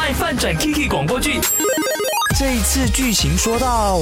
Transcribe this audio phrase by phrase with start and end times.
[0.00, 1.38] 卖饭转 Kiki 广播剧，
[2.38, 3.98] 这一次剧情说到。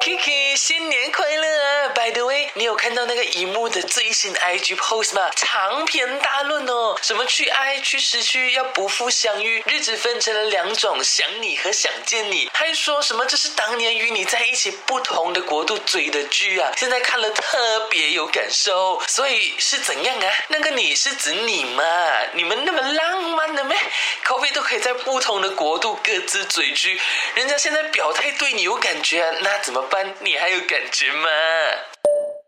[0.00, 5.30] Kiki，新年快乐啊！By the way，你有看到那个一幕的最新 IG post 吗？
[5.34, 16.72] 长篇大论哦，什么去爱去失去，要不负相遇，日子分成了两种，想你和想见你，还说什么这是当年与你在一起不同的国度追的剧啊！
[16.76, 20.32] 现在看了特别有感受，所以是怎样啊？
[20.48, 21.84] 那个你是指你吗？
[22.32, 23.76] 你们那么浪漫的咩？
[24.24, 27.00] 口味都可以在不同的国度各自追剧，
[27.34, 30.14] 人家现在表态对你有感觉，那怎么办？
[30.20, 31.28] 你还有感觉吗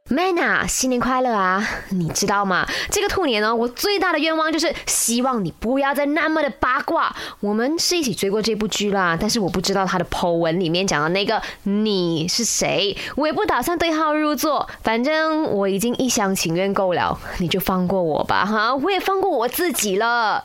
[0.08, 1.66] Mana，新年快乐啊！
[1.90, 2.64] 你知道吗？
[2.90, 7.14] 这个兔年呢，我最大的愿望就是希望你不要再那么的八卦。
[7.40, 14.68] 我们是一起追过这部剧啦，但是我不知道他的 Po 文里面讲的那个你是谁，我也不打算对号入座。
[14.82, 18.74] 反正我已经一厢情愿够了，你就放过我吧哈！
[18.76, 20.44] 我也放过我自己了。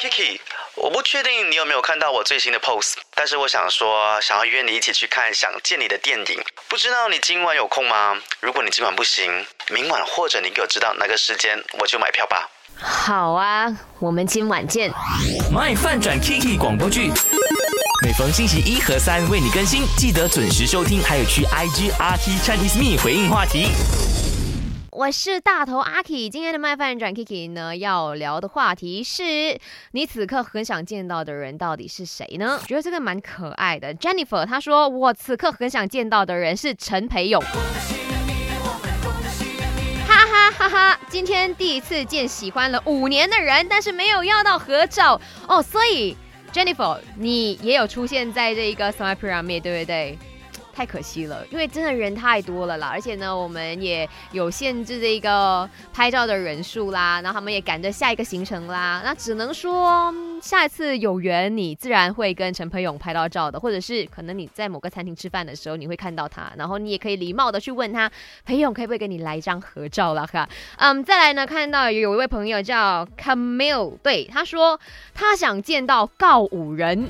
[0.00, 0.38] Kiki。
[0.80, 8.16] 我不确定你有没有看到我最新的 post，但是我想说，想要约你一起去看《想见你》的电影，不知道你今晚有空吗？
[8.40, 12.48] 如果你今晚不行，明晚或者你给我知道哪个时间，我就买票吧。
[12.80, 13.66] 好啊，
[13.98, 14.92] 我们今晚见。
[15.52, 17.10] My 饭转 Kiki 广播剧，
[18.04, 23.68] 每逢星期一和三为你更新，记得准时收听，还有去 IG RT Chinese Me 回应话题。
[24.98, 29.56] 我是大头阿 K，今天的麦饭转 Kiki 呢，要聊的话题是
[29.92, 32.60] 你此刻很想见到的人到底是谁呢？
[32.66, 33.94] 觉得这个蛮可爱的。
[33.94, 37.40] Jennifer 她说，我此刻很想见到的人是陈培勇。
[40.04, 41.00] 哈哈哈哈！
[41.08, 45.62] 今天第一次见喜欢了五年的人，但是没有要到合照哦。
[45.62, 46.16] 所以
[46.52, 50.18] Jennifer，你也有出现在这一个 Smile Pyramid，对不对？
[50.78, 68.08] 太可惜了，因为真的人太多了啦，而且呢，我们也有限制这个拍照的人数啦，然后他们也赶着下一个行程啦，那只能说下一次有缘，你自然会跟陈培勇拍到照的，或者是可能你在某个餐厅吃饭的时候，你会看到他，然后你也可以礼貌的去问他，
[68.44, 70.48] 培勇可不可以跟你来一张合照了哈？
[70.76, 74.78] 嗯，再来呢，看到有一位朋友叫 Camille，对，他说
[75.12, 77.08] 他想见到告五人。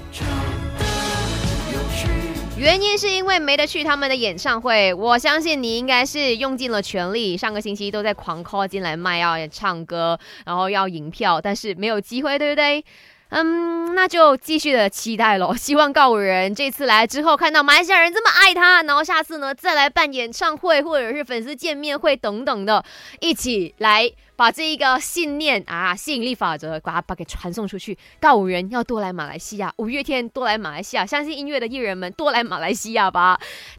[2.60, 12.84] 原因是因为没得去他们的演唱会，我相信你应该是用尽了全力，上个星期都在狂 call 进来卖要唱歌，然后要赢票，但是没有机会，对不对？
[13.30, 15.54] 嗯，那就继续的期待喽。
[15.54, 22.82] 希望告五人这次来之后，看到马来西亚人这么爱他，然后下次呢再来办演唱会或者是粉丝见面会等等的，
[23.20, 27.98] 一起来把这一个信念啊，吸引力法则把它把给传送出去。
[28.18, 33.38] 告五人要多来马来西亚，五月天多来马来西亚，相信音乐的艺人们多来马来西亚吧。